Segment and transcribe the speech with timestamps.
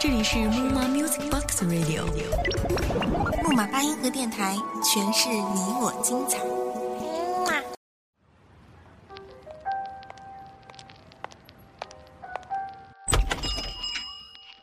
[0.00, 2.04] 这里是木马 Music Box Radio，
[3.42, 6.38] 木马八音盒电台，诠释你我精彩。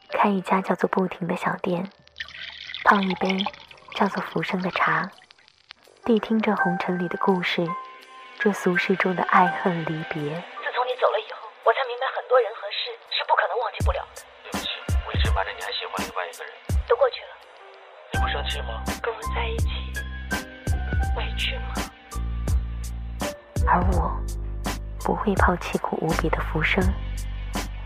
[0.09, 1.87] 开一家叫做不停的小店，
[2.83, 3.37] 泡一杯
[3.95, 5.09] 叫做浮生的茶，
[6.03, 7.65] 谛听着红尘里的故事，
[8.39, 10.43] 这俗世中的爱恨离别。
[18.39, 18.81] 生气吗？
[19.01, 19.67] 跟我在一起，
[21.17, 21.73] 委屈吗？
[23.67, 24.11] 而我
[25.03, 26.83] 不会抛弃苦无比的浮生，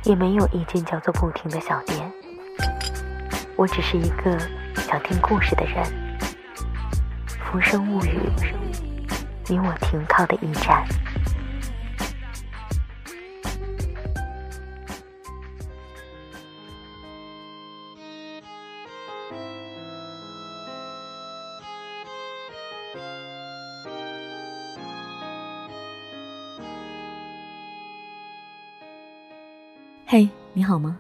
[0.04, 2.12] 也没有一间叫做不停的小店。
[3.56, 4.38] 我只是一个
[4.76, 5.84] 想听故事的人。
[7.46, 8.20] 浮生物语，
[9.48, 10.84] 你我停靠的驿站。
[30.14, 31.00] 嘿，你好吗？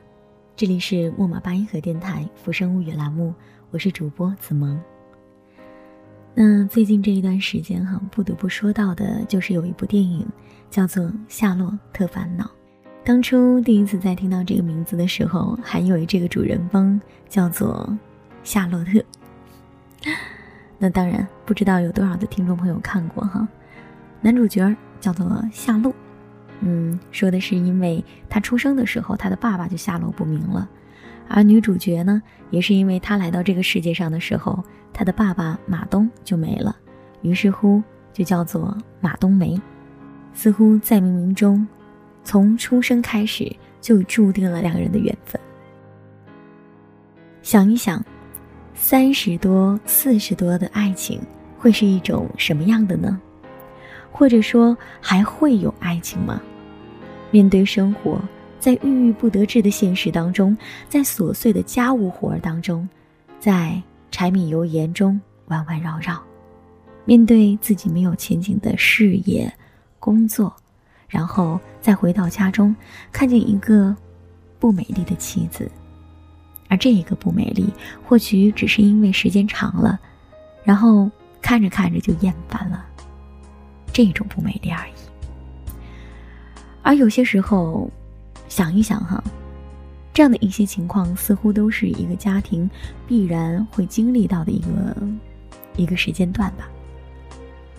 [0.56, 3.32] 这里是木马八音盒电台《浮生物语》栏目，
[3.70, 4.82] 我是主播子萌。
[6.34, 10.28] 那最近这一段时间哈，不得不说到的就是有一部电影
[10.72, 12.46] 叫做《夏洛特烦恼》。
[13.04, 17.96] 当初第一次在听到这个名字的时候，还以为这个主人翁叫做
[18.44, 19.00] 夏洛特。
[20.80, 23.48] 那当然不知道有多少的听众朋友看过哈。
[24.22, 25.94] 男主角叫做夏洛。
[26.66, 30.70] 嗯，说的是因为他出生的时候，他的爸爸就下落不明了，
[31.28, 36.74] 而女主角呢，也是因为他来到这个世界上的时候，他的爸爸马东就没了，
[37.22, 39.60] 于是乎就叫做马冬梅，
[40.34, 41.68] 似乎在冥冥中，
[42.24, 45.42] 从出生开始就注定了两个人的缘分。
[47.42, 48.02] 想一想，
[48.74, 51.20] 三十多、四十多的爱情
[51.58, 53.20] 会是一种什么样的呢？
[54.14, 56.42] 或者说，还会有爱情吗？
[57.34, 58.22] 面对生活，
[58.60, 60.56] 在郁郁不得志的现实当中，
[60.88, 62.88] 在琐碎的家务活儿当中，
[63.40, 66.22] 在柴米油盐中弯弯绕绕，
[67.06, 69.52] 面对自己没有前景的事业、
[70.00, 70.56] 工作，
[71.08, 72.76] 然后再回到家中，
[73.12, 73.96] 看见一个
[74.60, 75.68] 不美丽的妻子，
[76.70, 77.68] 而这一个不美丽，
[78.08, 80.00] 或许只是因为时间长了，
[80.64, 81.10] 然后
[81.42, 82.86] 看着看着就厌烦了，
[83.92, 85.03] 这种不美丽而已。
[86.84, 87.90] 而有些时候，
[88.48, 89.24] 想一想哈，
[90.14, 92.70] 这样的一些情况，似乎都是一个家庭
[93.08, 94.96] 必然会经历到的一个
[95.78, 96.70] 一个时间段吧。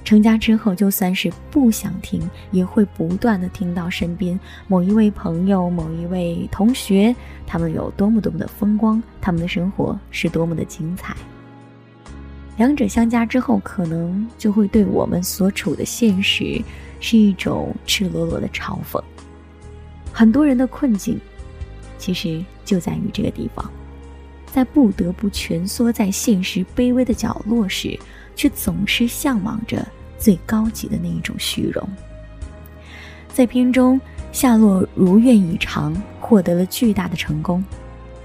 [0.04, 2.20] 成家之后，就算是不想听，
[2.50, 4.38] 也会不断的听到身边
[4.69, 7.14] 某一位朋友、某一位同学，
[7.47, 11.14] 他们有多么多么的风光，他们的生活是多么的精彩。
[12.56, 16.62] 两者相加之后，可能就会对我们所处的现实。
[17.00, 18.98] 是一种赤裸裸的嘲讽。
[20.10, 21.20] 很多人的困境，
[21.98, 23.70] 其实就在于这个地方，
[24.47, 27.98] 在不得不蜷缩在现实卑微的角落时，
[28.34, 29.87] 却总是向往着
[30.19, 31.87] 最高级的那一种虚荣。
[33.34, 34.00] 在片中，
[34.32, 37.62] 夏洛如愿以偿获得了巨大的成功，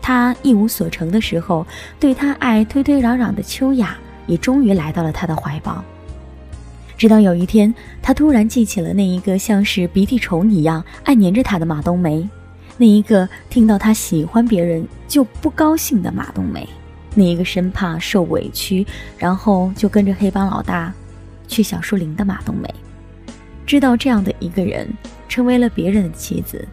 [0.01, 1.67] 他一无所成的时候，
[1.99, 3.97] 对他爱推推攘攘的秋雅
[4.29, 5.83] 也终于来到了他的怀抱。
[6.95, 12.29] 直到有一天，他突然记起了那一个像是鼻涕虫一样爱黏着他的马冬梅，
[12.77, 16.67] 那一个听到他喜欢别人就不高兴的马冬梅，
[17.15, 18.85] 那一个生怕受委屈，
[19.17, 20.93] 然后就跟着黑帮老大
[21.47, 22.67] 去小树林的马冬梅。
[23.65, 24.87] 知道这样的一个人
[25.27, 26.67] 成为了别人的妻子，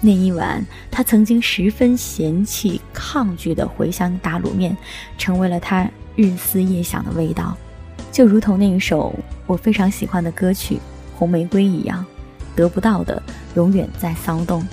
[0.00, 4.76] 那一晚他曾经十分嫌弃、抗拒的茴香打卤面，
[5.18, 7.56] 成为了他日思夜想的味道。
[8.12, 9.12] 就如同那一首
[9.46, 10.76] 我非常喜欢的歌曲
[11.18, 12.04] 《红玫瑰》一样，
[12.54, 13.20] 得不到的
[13.56, 14.64] 永远在骚动。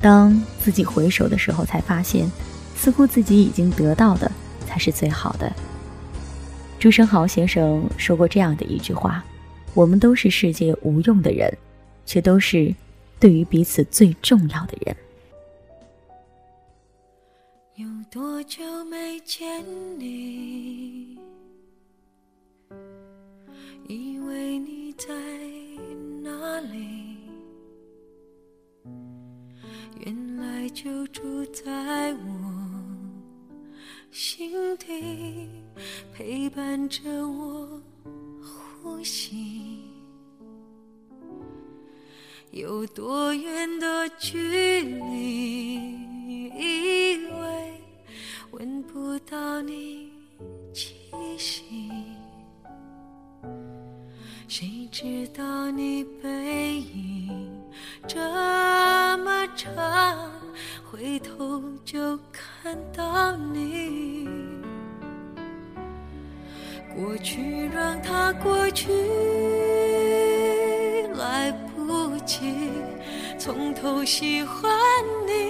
[0.00, 2.30] 当自己回首的时候，才发现，
[2.74, 4.30] 似乎自己已经得到的
[4.66, 5.52] 才是最好的。
[6.78, 9.22] 朱生豪先生说过这样的一句话
[9.74, 11.52] ：“我们都是世界无用的人，
[12.06, 12.74] 却都是
[13.18, 14.96] 对于彼此最重要的人。”
[18.10, 19.64] 多久没见
[19.96, 21.16] 你？
[23.86, 25.14] 以为你在
[26.20, 27.18] 哪里？
[30.04, 32.18] 原来就住在我
[34.10, 35.48] 心底，
[36.12, 37.80] 陪伴着我
[38.82, 39.84] 呼吸。
[42.50, 45.89] 有多远的距离？
[49.30, 50.10] 到你
[50.74, 50.96] 气
[51.38, 51.62] 息，
[54.48, 57.48] 谁知道你背影
[58.08, 58.18] 这
[59.18, 59.72] 么长，
[60.90, 64.28] 回头就看到你。
[66.96, 68.90] 过去让它过去，
[71.14, 72.68] 来不及
[73.38, 74.68] 从头喜欢
[75.24, 75.49] 你。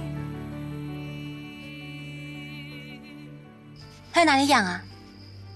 [4.11, 4.81] 还有哪里痒啊？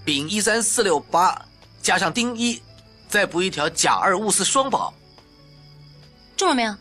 [0.04, 1.40] 丙一三四六八
[1.82, 2.62] 加上丁一，
[3.08, 4.94] 再补一条甲二戊四双宝。
[6.36, 6.74] 中了没有？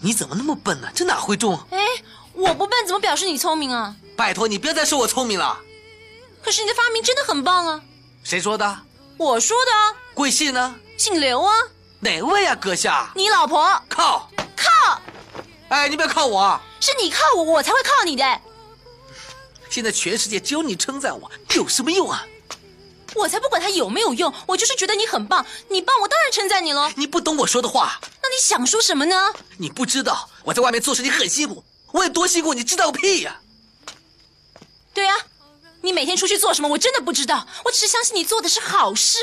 [0.00, 0.88] 你怎么那么笨呢？
[0.94, 1.58] 这哪会中？
[1.70, 1.78] 哎，
[2.32, 3.94] 我不笨，怎么表示你聪明啊？
[4.16, 5.58] 拜托你不要再说我聪明了。
[6.42, 7.80] 可是你的发明真的很棒啊！
[8.22, 8.78] 谁说的？
[9.16, 9.96] 我说的啊。
[10.12, 10.74] 贵姓呢？
[10.98, 11.52] 姓刘啊。
[12.00, 13.10] 哪位啊，阁下？
[13.14, 13.80] 你老婆。
[13.88, 14.28] 靠！
[14.54, 15.00] 靠！
[15.68, 16.60] 哎，你不要靠我。
[16.80, 18.40] 是你靠我，我才会靠你的。
[19.74, 22.24] 现在全世界只有你称赞我，有什么用啊？
[23.12, 25.44] 我才不管他有没有用，我就是觉得你很棒。
[25.68, 26.88] 你棒，我当然称赞你喽。
[26.94, 27.98] 你不懂我说的话。
[28.22, 29.32] 那你想说什么呢？
[29.58, 33.40] 你不知道我在外面做事情很辛苦，我有多辛苦，你知道个屁呀！
[34.92, 35.16] 对呀，
[35.80, 36.68] 你每天出去做什么？
[36.68, 37.44] 我真的不知道。
[37.64, 39.18] 我只是相信你做的是好事。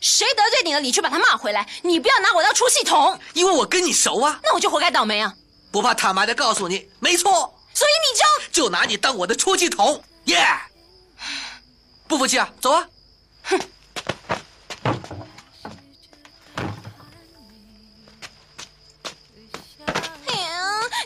[0.00, 1.68] 谁得罪你了，你去把他骂回来。
[1.82, 4.38] 你不要拿我当出气筒，因为我跟你熟啊。
[4.44, 5.34] 那我就活该倒霉啊！
[5.72, 7.52] 不怕坦白的告诉你，没错。
[7.78, 10.44] 所以你就就拿你当我的出气筒，耶！
[12.08, 12.52] 不服气啊？
[12.60, 12.88] 走啊！
[13.44, 13.56] 哼！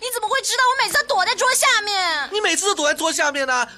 [0.00, 2.30] 你怎么会知道我每次躲在桌下面？
[2.32, 3.69] 你每次都躲在桌下面呢？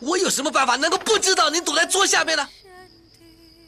[0.00, 2.48] 我有什么办法能够不知道你躲在桌下面呢？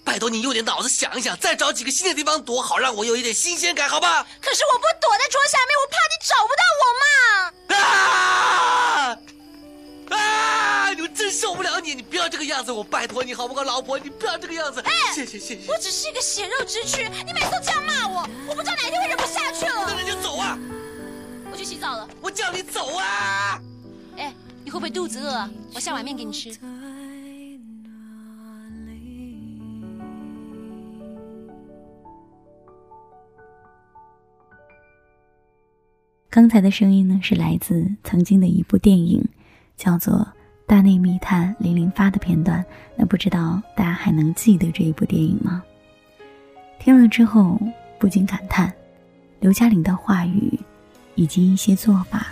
[0.05, 4.25] 拜托你用点脑子想一想，再找几个新的地方躲，好让我有一点新鲜感，好吧？
[4.41, 7.11] 可是我不躲在桌下面，我怕你找不到我嘛！
[11.37, 11.95] 受不了你！
[11.95, 13.99] 你不要这个样子，我拜托你好不好，老婆？
[13.99, 14.81] 你不要这个样子！
[14.81, 15.71] 哎，谢谢谢谢。
[15.71, 19.85] 我只是一个血肉之躯，你每次都这样骂我，我不知道哪一天会忍不下去了。
[19.87, 20.59] 那你就走啊！
[21.53, 22.09] 我去洗澡了。
[22.23, 23.61] 我叫你走啊！
[24.17, 24.35] 哎，
[24.65, 25.51] 你会不会肚子饿啊？
[25.75, 26.59] 我下碗面给你吃。
[36.31, 39.27] 刚才的声音呢，是来自曾经的一部电影，
[39.75, 40.15] 叫做
[40.67, 42.65] 《大内密探零零发》的片段。
[42.97, 45.63] 那不知道大家还能记得这一部电影吗？
[46.79, 47.61] 听了之后
[47.99, 48.73] 不禁感叹，
[49.41, 50.59] 刘嘉玲的话语
[51.15, 52.29] 以及一些做法，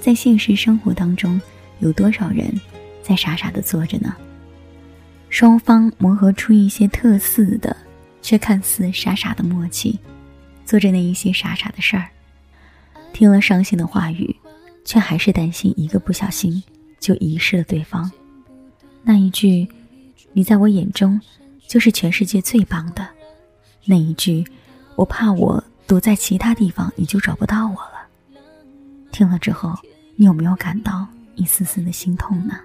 [0.00, 1.40] 在现实生活当中，
[1.80, 2.52] 有多少人
[3.02, 4.14] 在傻傻的做着呢？
[5.28, 7.76] 双方磨合出一些特似的，
[8.22, 9.98] 却看似傻傻的默契，
[10.64, 12.08] 做着那一些傻傻的事儿。
[13.12, 14.34] 听了伤心的话语，
[14.84, 16.62] 却还是担心一个不小心
[16.98, 18.10] 就遗失了对方。
[19.02, 19.68] 那一句
[20.32, 21.20] “你在我眼中
[21.66, 23.06] 就是全世界最棒的”，
[23.84, 24.44] 那一句
[24.96, 28.06] “我怕我躲在其他地方你就找不到我了”，
[29.10, 29.74] 听了之后，
[30.16, 32.58] 你有没有感到一丝丝的心痛呢？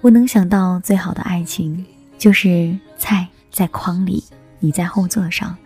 [0.00, 1.84] 我能想到最好的爱情，
[2.16, 4.22] 就是菜在筐里，
[4.60, 5.56] 你在后座上。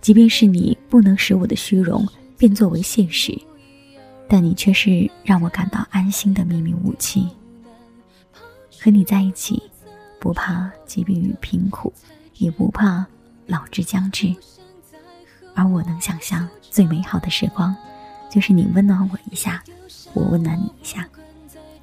[0.00, 2.06] 即便是你不能使我的虚荣
[2.36, 3.36] 变作为现实，
[4.28, 7.26] 但你却是让我感到安心的秘密武器。
[8.80, 9.62] 和你在一起，
[10.20, 11.92] 不怕疾病与贫苦，
[12.36, 13.04] 也不怕
[13.46, 14.34] 老之将至。
[15.54, 17.74] 而我能想象最美好的时光，
[18.30, 19.64] 就是你温暖我一下，
[20.14, 21.08] 我温暖你一下，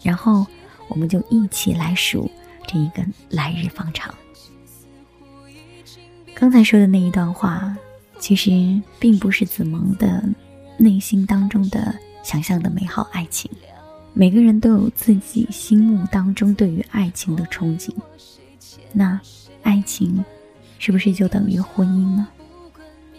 [0.02, 0.46] 然后
[0.88, 2.30] 我们就一起来数
[2.68, 4.14] 这一个来日方长。
[6.34, 7.76] 刚才说的那一段话。
[8.18, 10.24] 其实并不是子萌的
[10.78, 11.94] 内心当中的
[12.26, 13.50] 想象的美好爱情。
[14.14, 17.92] 每个人都有自己心目当中对于爱情的憧憬。
[18.92, 19.20] 那
[19.62, 20.26] 爱情
[20.80, 22.28] 是不是就等于婚姻呢？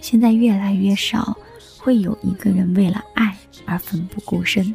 [0.01, 1.39] 现在越来越少
[1.79, 4.75] 会有一个人为了爱而奋不顾身，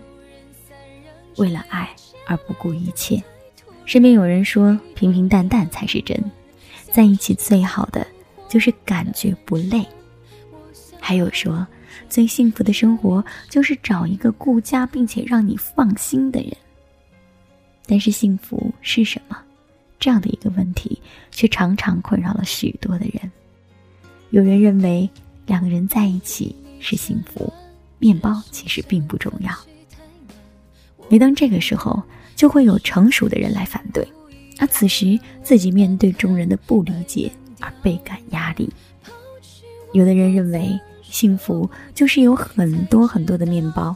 [1.36, 1.90] 为了爱
[2.26, 3.22] 而不顾一切。
[3.84, 6.18] 身边有人说，平平淡淡才是真，
[6.90, 8.08] 在一起最好的。
[8.48, 9.86] 就是感觉不累。
[11.00, 11.66] 还有说，
[12.10, 16.52] 最幸福的生活就是找一个顾家并且让你放心的人。
[17.88, 19.38] 但是幸福是什么？
[20.00, 23.32] 这样的一个问题，却常常困扰了许多的人。
[24.30, 25.10] 有人认为
[25.46, 27.52] 两个人在一起是幸福，
[28.00, 29.52] 面包其实并不重要。
[31.10, 32.02] 每当这个时候，
[32.36, 34.08] 就会有成熟的人来反对，
[34.58, 38.72] 而此时自己面对众人的不理解而倍感压力。
[39.94, 40.80] 有的人认为
[41.12, 43.96] 幸福就是有很多很多的面包，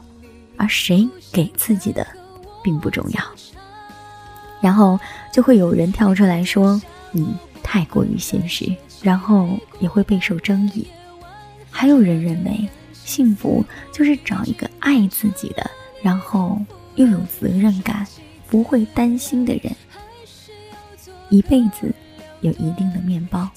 [0.56, 2.06] 而谁给自己的
[2.64, 3.20] 并不重要。
[4.62, 5.00] 然后
[5.34, 6.80] 就会有人跳出来说
[7.12, 10.86] 你太过于现实，然后也会备受争议。
[11.72, 15.68] 还有人认为幸福就是找一个爱自己的，
[16.04, 16.60] 然后。
[16.96, 18.08] 又有责任感、
[18.50, 19.76] 不会担心的人，
[21.30, 21.94] 一辈子
[22.40, 23.50] 有一定的面包，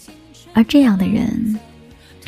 [0.52, 1.56] 而这样的人，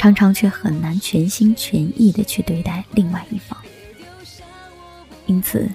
[0.01, 3.55] 常常却很难全心全意的去对待另外一方，
[5.27, 5.69] 因此，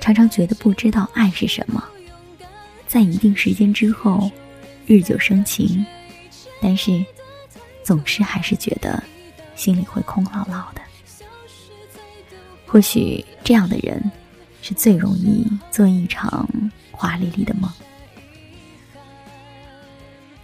[0.00, 1.82] 常常觉得不知道爱是什么，
[2.86, 4.30] 在一定时间之后，
[4.86, 5.84] 日久生情，
[6.62, 7.04] 但是，
[7.82, 9.02] 总是还是觉得
[9.56, 10.80] 心里会空落落的。
[12.68, 14.00] 或许这样的人。
[14.62, 16.48] 是最容易做一场
[16.90, 17.70] 华丽丽的梦。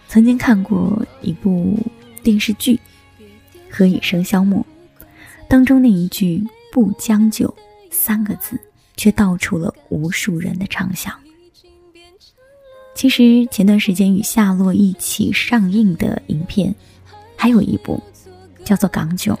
[0.07, 1.77] 曾经看过一部
[2.23, 2.75] 电视剧
[3.75, 4.63] 《何以笙箫默》，
[5.47, 7.51] 当中那一句“不将就”
[7.89, 8.59] 三个字，
[8.95, 11.11] 却道出了无数人的畅想。
[12.93, 16.73] 其实前段时间与夏洛一起上映的影片，
[17.35, 17.99] 还有一部
[18.63, 19.35] 叫做《港囧》，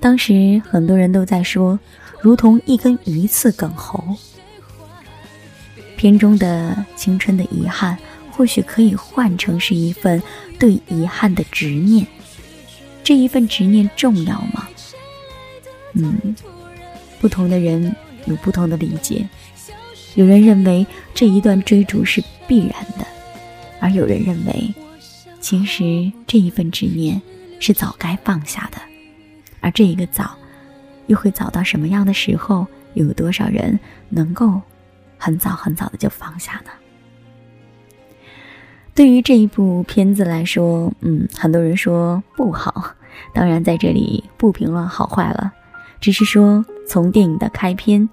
[0.00, 1.78] 当时很多人都在说。
[2.20, 4.02] 如同一根鱼刺梗喉。
[5.96, 7.96] 片中的青春的遗憾，
[8.32, 10.20] 或许可以换成是一份
[10.58, 12.04] 对遗憾的执念。
[13.08, 14.68] 这一份执念重要吗？
[15.94, 16.36] 嗯，
[17.22, 17.96] 不同的人
[18.26, 19.26] 有不同的理解。
[20.14, 23.06] 有人认为这一段追逐是必然的，
[23.80, 24.74] 而有人认为，
[25.40, 27.18] 其实这一份执念
[27.58, 28.76] 是早该放下的，
[29.60, 30.36] 而这一个早。
[31.06, 32.66] 又会早到什么样的时候？
[32.92, 34.60] 又有多少人能够
[35.16, 36.70] 很早很早的就放下呢？
[38.94, 42.96] 对于这一部片子来说，嗯，很多人说不好。
[43.32, 45.52] 当然，在这里不评论好坏了，
[46.00, 48.08] 只是说从电影的开篇，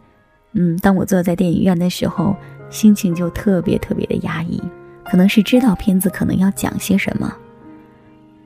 [0.53, 2.35] 嗯，当我坐在电影院的时候，
[2.69, 4.61] 心情就特别特别的压抑。
[5.05, 7.33] 可能是知道片子可能要讲些什么，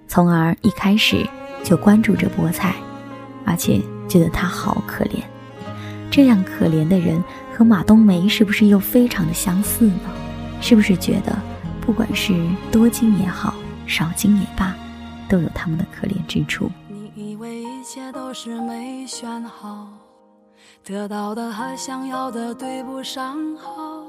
[0.08, 1.26] 从而一开始
[1.64, 2.76] 就关注着菠菜，
[3.46, 3.82] 而且。
[4.10, 5.22] 觉得他好可怜，
[6.10, 7.24] 这样可怜的人
[7.56, 10.00] 和马冬梅是不是又非常的相似呢？
[10.62, 11.38] 是不是觉得，
[11.80, 12.34] 不管是
[12.72, 13.54] 多金也好，
[13.86, 14.76] 少金也罢，
[15.30, 16.70] 都有他们的可怜之处？
[16.88, 19.88] 你以为一切都是没选好，
[20.84, 24.04] 得到的和想要的对不上号。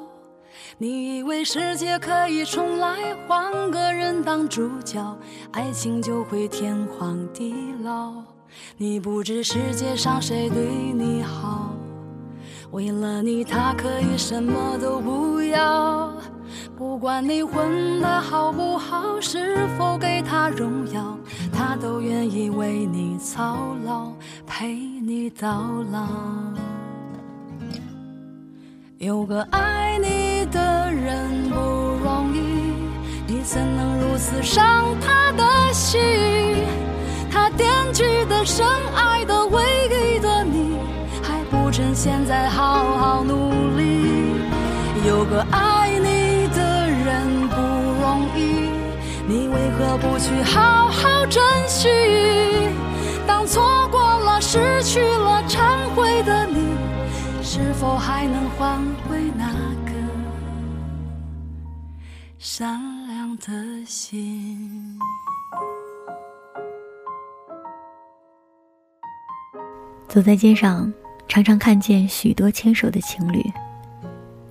[0.78, 5.16] 你以为世界可以重来，换个人当主角，
[5.52, 8.12] 爱情就会天荒地老。
[8.76, 11.72] 你不知世界上谁对你好，
[12.70, 16.12] 为了你他可以什么都不要。
[16.76, 21.18] 不管你混得好不好，是否给他荣耀，
[21.52, 24.12] 他都愿意为你操劳，
[24.46, 26.06] 陪你到老。
[28.98, 31.56] 有个爱你的人不
[32.02, 32.72] 容易，
[33.26, 36.00] 你怎能如此伤他的心？
[37.30, 40.76] 他惦记的、深爱的、唯一的你，
[41.70, 44.34] 趁现在好好努力。
[45.06, 47.56] 有个爱你的人不
[48.02, 48.68] 容易，
[49.26, 51.88] 你为何不去好好珍惜？
[53.26, 56.74] 当错过了、失去了、忏悔的你，
[57.42, 59.46] 是否还能换回那
[59.86, 59.92] 个
[62.38, 64.98] 善良的心？
[70.08, 70.92] 走在街上，
[71.30, 73.40] 常常看见许多牵手的情侣，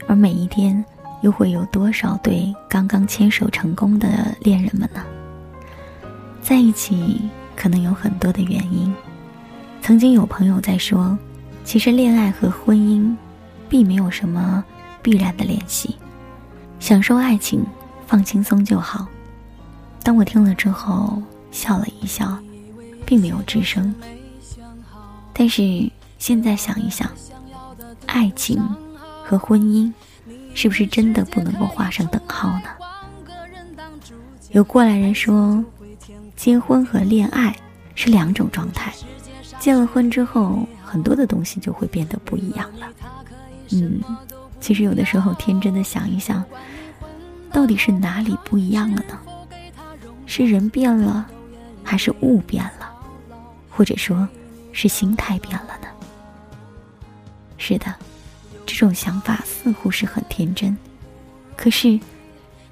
[0.07, 0.83] 而每一天
[1.19, 5.03] 又会有多少对刚刚牵手成功的恋人们呢？
[6.41, 8.95] 在一起可能有很多的原因。
[9.81, 11.19] 曾经有朋友在说，
[11.65, 13.13] 其实恋爱和婚姻
[13.67, 14.63] 并没有什么
[15.01, 15.97] 必然的联系，
[16.79, 17.61] 享受爱情，
[18.07, 19.05] 放轻松就好。
[20.01, 21.21] 当我听了之后
[21.51, 22.39] 笑了一笑，
[23.05, 23.93] 并没有吱声。
[25.33, 27.09] 但是现在想一想，
[28.05, 28.61] 爱情
[29.23, 29.91] 和婚姻
[30.53, 32.69] 是不是真的不能够画上等号呢？
[34.51, 35.63] 有过来人说，
[36.35, 37.55] 结婚和恋爱
[37.95, 38.93] 是两种状态。
[39.59, 42.87] 结了婚之后，很多的东西就会变得不一样了。
[43.71, 44.01] 嗯，
[44.59, 46.43] 其实有的时候天真的想一想，
[47.51, 49.17] 到底是哪里不一样了呢？
[50.25, 51.25] 是人变了，
[51.83, 52.91] 还是物变了，
[53.69, 54.27] 或者说，
[54.71, 55.78] 是心态变了？
[57.59, 57.93] 是的，
[58.65, 60.75] 这种想法似乎是很天真，
[61.55, 61.99] 可是，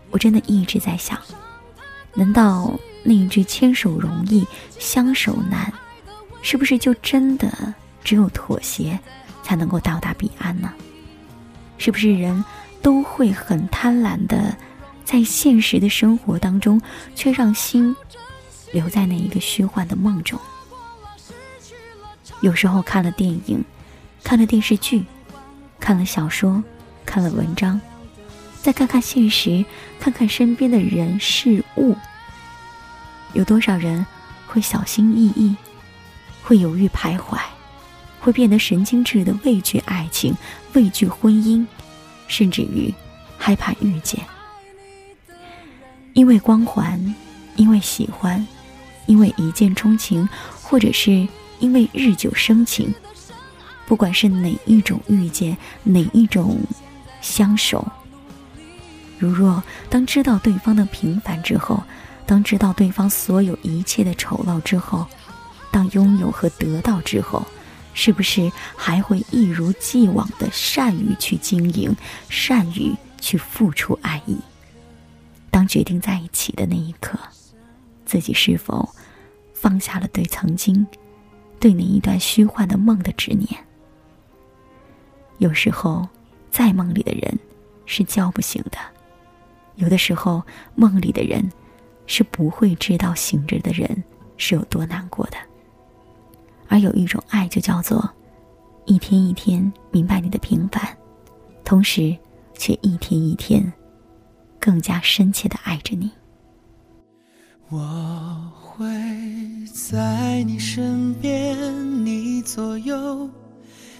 [0.09, 1.19] 我真的一直在想，
[2.15, 4.47] 难道那一句“牵手容易，
[4.79, 5.71] 相守难”？
[6.41, 8.97] 是不是就真的只有妥协，
[9.43, 10.73] 才能够到达彼岸呢？
[11.77, 12.43] 是不是人
[12.81, 14.57] 都会很贪婪的，
[15.03, 16.81] 在现实的生活当中，
[17.13, 17.93] 却让心
[18.71, 20.39] 留在那一个虚幻的梦中？
[22.41, 23.63] 有时候看了电影，
[24.27, 25.05] 看了电视剧，
[25.79, 26.61] 看了小说，
[27.05, 27.79] 看了文章，
[28.61, 29.63] 再看看现实，
[30.01, 31.95] 看看身边的人事物，
[33.31, 34.05] 有多少人
[34.45, 35.55] 会小心翼翼？
[36.43, 37.39] 会犹豫徘徊，
[38.19, 40.35] 会变得神经质的畏惧爱情，
[40.73, 41.65] 畏惧婚姻，
[42.27, 42.93] 甚至于
[43.37, 44.19] 害怕遇见。
[46.11, 47.15] 因为光环，
[47.55, 48.45] 因为喜欢，
[49.05, 50.27] 因为一见钟情，
[50.61, 51.25] 或者是
[51.59, 52.93] 因为日久生情，
[53.87, 56.59] 不管是哪一种遇见，哪一种
[57.21, 57.87] 相守。
[59.17, 61.81] 如若当知道对方的平凡之后，
[62.25, 65.07] 当知道对方所有一切的丑陋之后。
[65.69, 67.45] 当拥有和得到之后，
[67.93, 71.95] 是不是还会一如既往的善于去经营，
[72.29, 74.37] 善于去付出爱意？
[75.51, 77.19] 当决定在一起的那一刻，
[78.05, 78.89] 自己是否
[79.53, 80.87] 放下了对曾经、
[81.59, 83.66] 对那一段虚幻的梦的执念？
[85.37, 86.07] 有时候，
[86.49, 87.37] 在梦里的人
[87.85, 88.79] 是叫不醒的；
[89.75, 90.41] 有的时候，
[90.75, 91.47] 梦里的人
[92.05, 94.03] 是不会知道醒着的人
[94.37, 95.37] 是有多难过的。
[96.67, 98.09] 而有一种爱，就叫做
[98.85, 100.97] 一天一天明白你的平凡，
[101.63, 102.17] 同时
[102.55, 103.71] 却一天一天
[104.59, 106.11] 更加深切的爱着你。
[107.69, 108.85] 我会
[109.73, 113.29] 在你身边，你左右，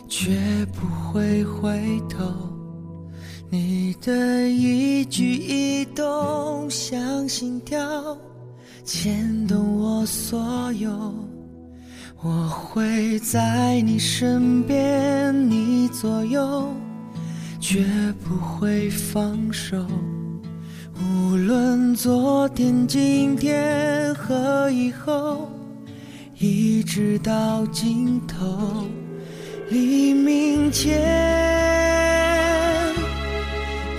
[0.07, 2.25] 绝不会回头。
[3.49, 8.17] 你的一举一动像心跳，
[8.83, 11.13] 牵动我所有。
[12.21, 16.73] 我会在你身边，你左右，
[17.59, 17.85] 绝
[18.23, 19.85] 不会放手。
[20.99, 25.47] 无论昨天、今天和以后，
[26.39, 28.87] 一直到尽头，
[29.69, 30.97] 黎明前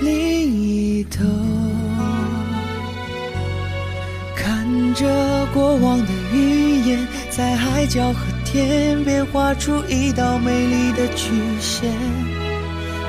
[0.01, 1.27] 另一头，
[4.35, 5.05] 看着
[5.53, 7.07] 过往的云烟。
[7.29, 11.93] 在海角和天边画出一道美丽的曲线，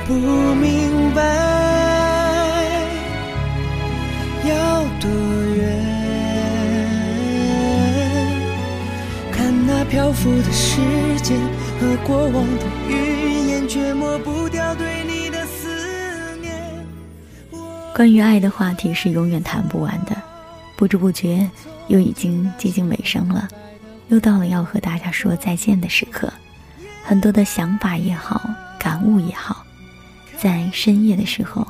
[0.06, 1.22] 不明白
[4.46, 5.10] 要多
[5.56, 5.80] 远。
[9.32, 10.76] 看那漂浮的时
[11.22, 11.38] 间
[11.80, 16.54] 和过往的云烟，却抹不掉对你的思念。
[17.94, 20.14] 关于爱的话题是永远谈不完的，
[20.76, 21.50] 不知不觉
[21.88, 23.48] 又已经接近尾声了。
[24.08, 26.30] 又到了要和大家说再见的时刻，
[27.02, 29.64] 很多的想法也好，感悟也好，
[30.36, 31.66] 在深夜的时候，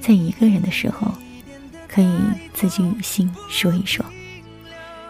[0.00, 1.14] 在一个人的时候，
[1.86, 2.18] 可以
[2.52, 4.04] 自己与心说一说。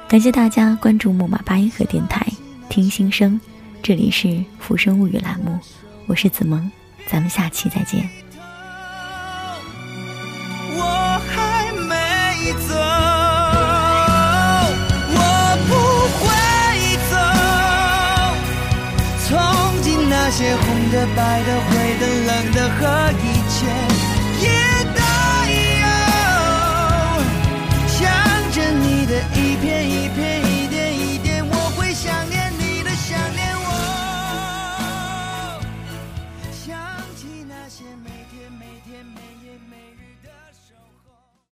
[0.09, 2.27] 感谢大家关注木马八音盒电台，
[2.69, 3.41] 听心声，
[3.83, 4.29] 这里是
[4.61, 5.59] 《浮生物语》栏目，
[6.07, 6.71] 我是子萌，
[7.09, 8.09] 咱们下期再见。
[10.77, 12.75] 我还没走。
[20.09, 23.92] 那些红的、白的、灰的、冷的和一切。